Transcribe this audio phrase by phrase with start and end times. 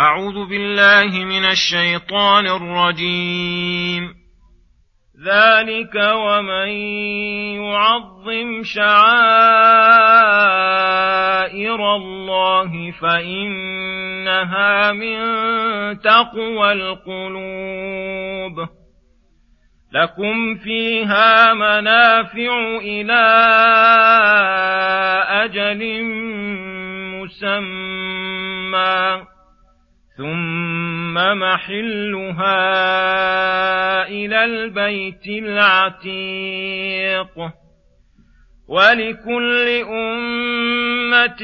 [0.00, 4.14] أعوذ بالله من الشيطان الرجيم.
[5.26, 6.68] ذلك ومن
[7.62, 9.00] يعظم شعائر
[11.96, 15.18] الله فإنها من
[16.00, 18.68] تقوى القلوب.
[19.92, 23.24] لكم فيها منافع إلى
[25.28, 26.04] أجل
[27.14, 29.33] مسمى.
[30.16, 32.58] ثم محلها
[34.08, 36.84] إلى البيت العتيق
[38.68, 41.42] ولكل أمة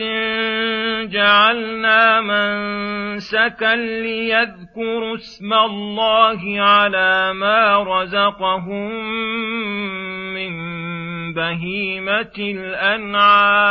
[1.05, 8.91] جعلنا منسكا ليذكروا اسم الله على ما رزقهم
[10.34, 10.52] من
[11.34, 13.71] بهيمة الأنعام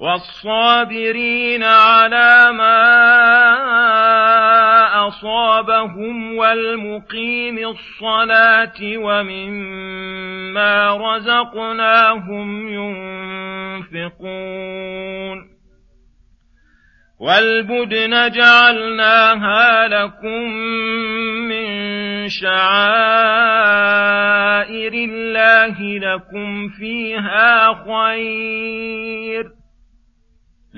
[0.00, 2.80] والصابرين على ما
[5.08, 10.16] أصابهم والمقيم الصلاة ومما
[10.96, 12.68] رزقناهم
[13.92, 15.50] ينفقون
[17.20, 20.52] والبدن جعلناها لكم
[21.48, 21.68] من
[22.28, 23.32] شعائر
[24.92, 29.59] الله لكم فيها خير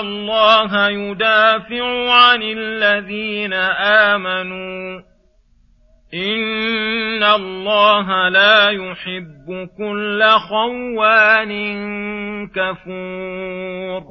[0.00, 3.52] الله يدافع عن الذين
[4.12, 5.00] آمنوا.
[6.14, 11.52] إن الله لا يحب كل خوان
[12.48, 14.02] كفور.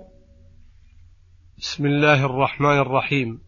[1.57, 3.41] بسم الله الرحمن الرحيم.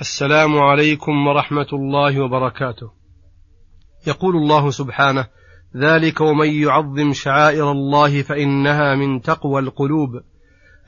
[0.00, 2.92] السلام عليكم ورحمة الله وبركاته.
[4.06, 5.26] يقول الله سبحانه
[5.76, 10.29] ذلك ومن يعظم شعائر الله فإنها من تقوى القلوب.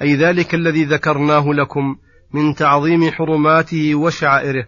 [0.02, 1.96] أي ذلك الذي ذكرناه لكم
[2.34, 4.66] من تعظيم حرماته وشعائره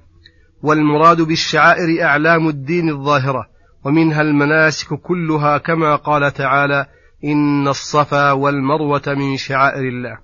[0.63, 3.47] والمراد بالشعائر أعلام الدين الظاهرة
[3.85, 6.87] ومنها المناسك كلها كما قال تعالى
[7.25, 10.19] إن الصفا والمروة من شعائر الله.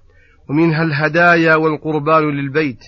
[0.50, 2.84] ومنها الهدايا والقربان للبيت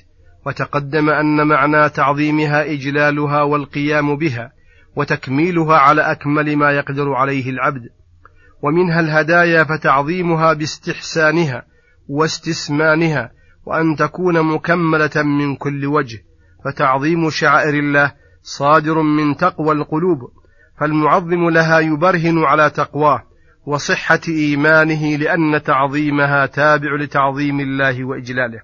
[0.46, 4.52] وتقدم أن معنى تعظيمها إجلالها والقيام بها
[4.96, 7.82] وتكميلها على أكمل ما يقدر عليه العبد.
[8.62, 11.71] ومنها الهدايا فتعظيمها باستحسانها
[12.08, 13.30] واستسمانها
[13.66, 16.18] وأن تكون مكملة من كل وجه
[16.64, 20.18] فتعظيم شعائر الله صادر من تقوى القلوب
[20.80, 23.22] فالمعظم لها يبرهن على تقواه
[23.66, 28.60] وصحة إيمانه لأن تعظيمها تابع لتعظيم الله وإجلاله.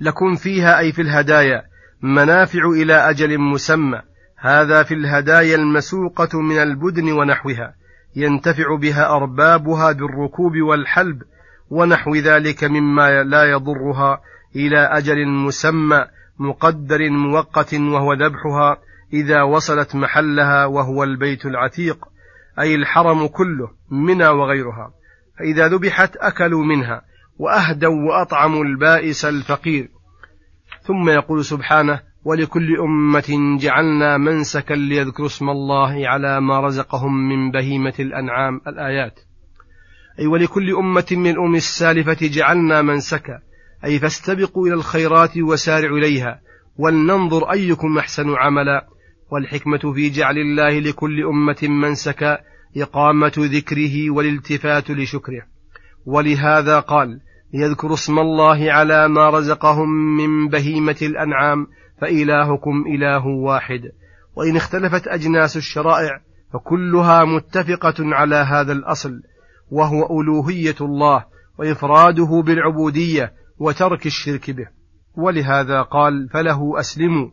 [0.00, 1.62] لكم فيها أي في الهدايا
[2.02, 4.02] منافع إلى أجل مسمى
[4.38, 7.74] هذا في الهدايا المسوقة من البدن ونحوها
[8.16, 11.22] ينتفع بها أربابها بالركوب والحلب
[11.70, 14.20] ونحو ذلك مما لا يضرها
[14.56, 16.04] إلى أجل مسمى
[16.38, 18.78] مقدر مؤقت وهو ذبحها
[19.12, 22.04] إذا وصلت محلها وهو البيت العتيق
[22.60, 24.92] أي الحرم كله منى وغيرها.
[25.38, 27.02] فإذا ذبحت أكلوا منها
[27.38, 29.88] وأهدوا وأطعموا البائس الفقير.
[30.82, 37.94] ثم يقول سبحانه ولكل أمة جعلنا منسكا ليذكروا اسم الله على ما رزقهم من بهيمة
[38.00, 38.60] الأنعام.
[38.66, 39.27] الآيات.
[40.18, 43.40] أي ولكل أمة من الأمم السالفة جعلنا منسكا.
[43.84, 46.40] أي فاستبقوا إلى الخيرات وسارعوا إليها
[46.78, 48.86] ولننظر أيكم أحسن عملا.
[49.30, 52.38] والحكمة في جعل الله لكل أمة منسكا
[52.76, 55.42] إقامة ذكره والالتفات لشكره.
[56.06, 57.20] ولهذا قال
[57.54, 61.66] ليذكروا اسم الله على ما رزقهم من بهيمة الأنعام
[62.00, 63.80] فإلهكم إله واحد.
[64.36, 66.20] وإن اختلفت أجناس الشرائع
[66.52, 69.22] فكلها متفقة على هذا الأصل.
[69.70, 71.24] وهو ألوهية الله
[71.58, 74.66] وإفراده بالعبودية وترك الشرك به.
[75.14, 77.30] ولهذا قال فله أسلموا.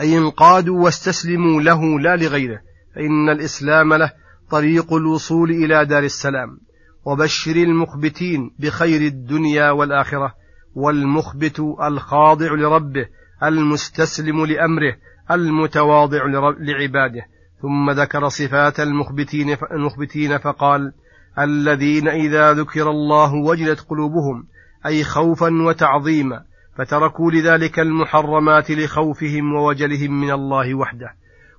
[0.00, 2.60] أي انقادوا واستسلموا له لا لغيره
[2.94, 4.12] فإن الإسلام له
[4.50, 6.60] طريق الوصول إلى دار السلام.
[7.04, 10.34] وبشر المخبتين بخير الدنيا والآخرة
[10.74, 13.06] والمخبت الخاضع لربه
[13.42, 14.96] المستسلم لأمره
[15.30, 16.24] المتواضع
[16.58, 17.35] لعباده.
[17.62, 20.92] ثم ذكر صفات المخبتين المخبتين فقال
[21.38, 24.46] الذين إذا ذكر الله وجلت قلوبهم
[24.86, 26.44] أي خوفا وتعظيما
[26.78, 31.14] فتركوا لذلك المحرمات لخوفهم ووجلهم من الله وحده.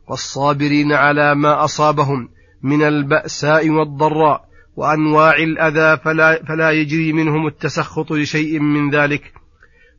[0.08, 2.30] والصابرين على ما أصابهم
[2.64, 9.34] من البأساء والضراء وأنواع الأذى فلا, فلا يجري منهم التسخط لشيء من ذلك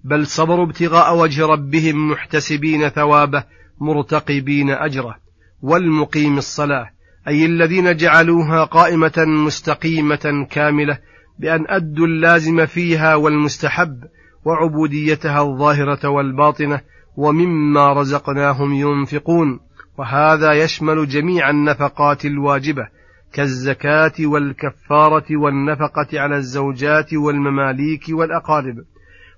[0.04, 3.44] بل صبروا ابتغاء وجه ربهم محتسبين ثوابه
[3.80, 5.27] مرتقبين أجره.
[5.62, 6.90] والمقيم الصلاة
[7.28, 10.98] أي الذين جعلوها قائمة مستقيمة كاملة
[11.38, 14.04] بأن أدوا اللازم فيها والمستحب
[14.44, 16.80] وعبوديتها الظاهرة والباطنة
[17.16, 19.60] ومما رزقناهم ينفقون
[19.98, 22.88] وهذا يشمل جميع النفقات الواجبة
[23.32, 28.76] كالزكاة والكفارة والنفقة على الزوجات والمماليك والأقارب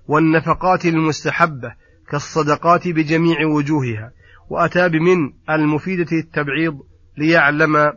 [0.07, 1.73] والنفقات المستحبة
[2.09, 4.11] كالصدقات بجميع وجوهها
[4.51, 6.79] وأتى بمن المفيدة التبعيض
[7.17, 7.93] ليعلم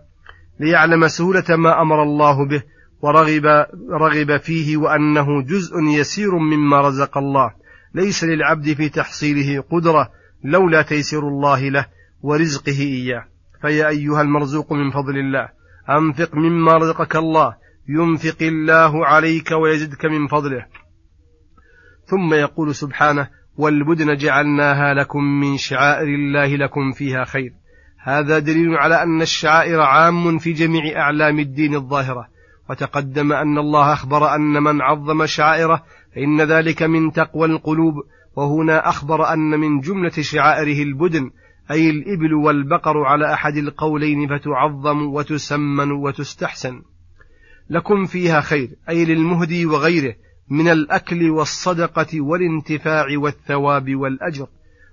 [0.61, 2.63] ليعلم سهولة ما أمر الله به
[3.01, 7.53] ورغب رغب فيه وأنه جزء يسير مما رزق الله.
[7.95, 10.11] ليس للعبد في تحصيله قدرة
[10.45, 11.87] لولا تيسير الله له
[12.23, 13.25] ورزقه إياه.
[13.63, 15.49] فيا أيها المرزوق من فضل الله
[15.91, 17.57] أنفق مما رزقك الله
[17.89, 20.67] ينفق الله عليك ويزدك من فضله.
[22.07, 27.53] ثم يقول سبحانه والبدن جعلناها لكم من شعائر الله لكم فيها خير.
[27.99, 32.29] هذا دليل على أن الشعائر عام في جميع أعلام الدين الظاهرة.
[32.71, 35.83] وتقدم أن الله أخبر أن من عظم شعائره
[36.15, 37.95] فإن ذلك من تقوى القلوب.
[38.37, 41.31] وهنا أخبر أن من جملة شعائره البدن
[41.71, 46.83] أي الإبل والبقر على أحد القولين فتعظم وتسمن وتستحسن.
[47.71, 50.15] لكم فيها خير أي للمهدي وغيره.
[50.49, 54.47] من الأكل والصدقة والانتفاع والثواب والأجر.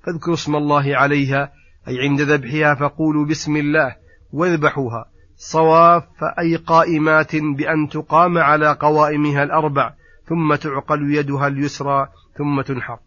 [0.06, 1.52] فاذكروا اسم الله عليها
[1.88, 3.96] أي عند ذبحها فقولوا بسم الله
[4.32, 5.06] واذبحوها.
[5.36, 6.04] صواف
[6.40, 9.94] أي قائمات بأن تقام على قوائمها الأربع
[10.30, 12.08] ثم تعقل يدها اليسرى
[12.38, 13.00] ثم تنحر.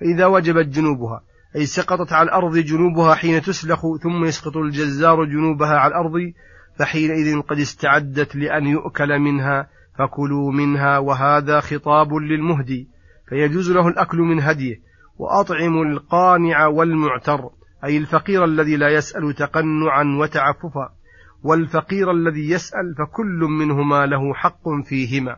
[0.00, 1.22] فإذا وجبت جنوبها
[1.56, 6.32] أي سقطت على الأرض جنوبها حين تسلخ ثم يسقط الجزار جنوبها على الأرض
[6.78, 9.68] فحينئذ قد استعدت لأن يؤكل منها
[9.98, 12.88] فكلوا منها وهذا خطاب للمهدي
[13.28, 14.80] فيجوز له الأكل من هديه
[15.18, 17.50] وأطعموا القانع والمعتر
[17.84, 20.92] أي الفقير الذي لا يسأل تقنعا وتعففا
[21.42, 25.36] والفقير الذي يسأل فكل منهما له حق فيهما.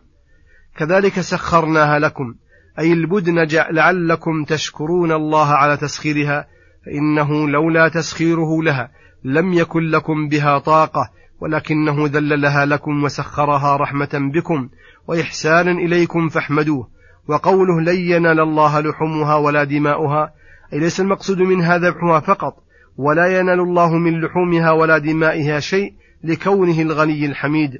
[0.77, 2.35] كذلك سخرناها لكم
[2.79, 6.47] أي البدن لعلكم تشكرون الله على تسخيرها
[6.87, 8.91] فإنه لولا تسخيره لها
[9.25, 11.11] لم يكن لكم بها طاقة
[11.43, 14.69] ولكنه ذللها لكم وسخرها رحمة بكم
[15.09, 16.89] وإحسانا إليكم فاحمدوه.
[17.29, 20.33] وقوله لن ينال الله لحومها ولا دماؤها
[20.73, 22.55] أي ليس المقصود منها ذبحها فقط
[22.97, 25.93] ولا ينال الله من لحومها ولا دمائها شيء
[26.25, 27.71] لكونه الغني الحميد.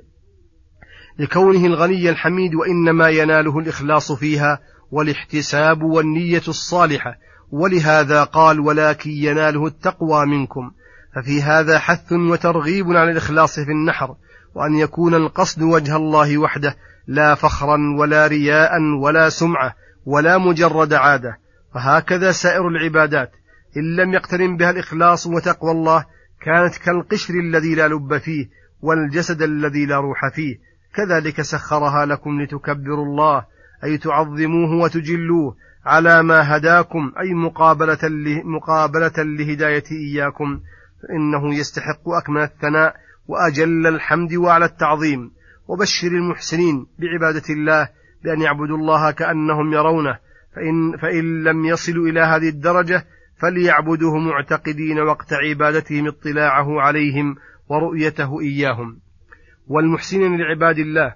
[1.19, 4.59] لكونه الغني الحميد وإنما يناله الإخلاص فيها
[4.91, 7.15] والاحتساب والنية الصالحة.
[7.51, 10.71] ولهذا قال ولكن يناله التقوى منكم.
[11.15, 14.17] ففي هذا حث وترغيب على الإخلاص في النحر
[14.55, 16.77] وأن يكون القصد وجه الله وحده
[17.07, 19.75] لا فخرا ولا رياء ولا سمعة
[20.07, 21.39] ولا مجرد عادة.
[21.75, 23.33] فهكذا سائر العبادات
[23.77, 26.05] إن لم يقترن بها الإخلاص وتقوى الله
[26.41, 28.49] كانت كالقشر الذي لا لب فيه
[28.81, 30.59] والجسد الذي لا روح فيه.
[30.95, 33.45] كذلك سخرها لكم لتكبروا الله
[33.85, 37.99] أي تعظموه وتجلوه على ما هداكم أي مقابلة,
[38.45, 40.61] مقابلة لهداية إياكم.
[41.03, 42.95] فإنه يستحق أكمل الثناء
[43.29, 45.31] وأجل الحمد وعلى التعظيم.
[45.69, 47.89] وبشر المحسنين بعبادة الله
[48.25, 50.19] بأن يعبدوا الله كأنهم يرونه.
[50.57, 53.07] فإن, فإن لم يصلوا إلى هذه الدرجة
[53.41, 57.37] فليعبدوه معتقدين وقت عبادتهم اطلاعه عليهم
[57.69, 59.01] ورؤيته إياهم.
[59.67, 61.15] والمحسنين لعباد الله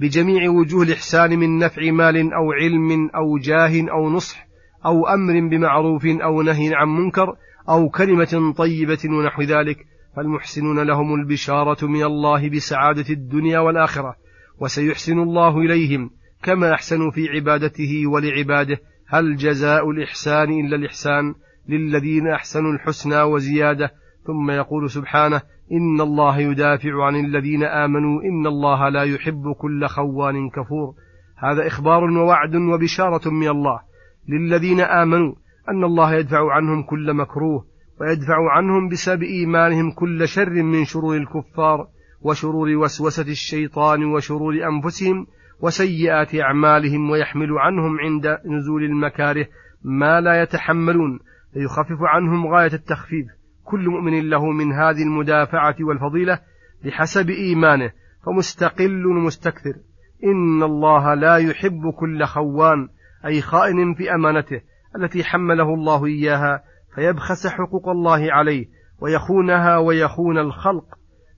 [0.00, 4.46] بجميع وجوه الإحسان من نفع مال أو علم أو جاه أو نصح
[4.86, 7.36] أو أمر بمعروف أو نهي عن منكر
[7.68, 14.16] أو كلمة طيبة ونحو ذلك فالمحسنون لهم البشارة من الله بسعادة الدنيا والآخرة
[14.60, 16.10] وسيحسن الله إليهم
[16.42, 18.78] كما أحسنوا في عبادته ولعباده.
[19.08, 21.34] هل جزاء الإحسان إلا الإحسان
[21.68, 23.90] للذين أحسنوا الحسنى وزيادة؟
[24.26, 25.42] ثم يقول سبحانه
[25.72, 30.94] إن الله يدافع عن الذين آمنوا إن الله لا يحب كل خوان كفور.
[31.38, 33.80] هذا إخبار ووعد وبشارة من الله.
[34.28, 35.34] للذين آمنوا
[35.68, 37.64] أن الله يدفع عنهم كل مكروه
[38.00, 41.86] ويدفع عنهم بسبب إيمانهم كل شر من شرور الكفار
[42.20, 45.26] وشرور وسوسة الشيطان وشرور أنفسهم
[45.60, 49.46] وسيئات أعمالهم ويحمل عنهم عند نزول المكاره
[49.84, 51.18] ما لا يتحملون
[51.52, 53.26] فيخفف عنهم غاية التخفيف.
[53.64, 56.38] كل مؤمن له من هذه المدافعة والفضيلة
[56.84, 57.90] بحسب إيمانه
[58.26, 59.74] فمستقل مستكثر.
[60.24, 62.88] إن الله لا يحب كل خوان
[63.26, 64.60] أي خائن في أمانته
[64.96, 66.62] التي حمله الله إياها
[66.94, 68.66] فيبخس حقوق الله عليه
[69.00, 70.84] ويخونها ويخون الخلق.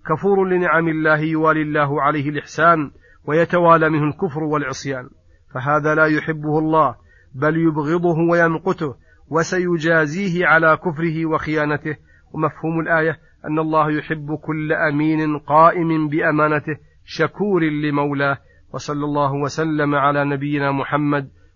[0.07, 2.91] كفور لنعم الله يوالي الله عليه الإحسان
[3.25, 5.09] ويتوالى منه الكفر والعصيان.
[5.55, 6.95] فهذا لا يحبه الله
[7.35, 8.95] بل يبغضه ويمقته
[9.29, 11.97] وسيجازيه على كفره وخيانته.
[12.33, 18.39] ومفهوم الآية أن الله يحب كل أمين قائم بأمانته شكور لمولاه.
[18.75, 21.31] وصلى الله وسلم على نبينا محمد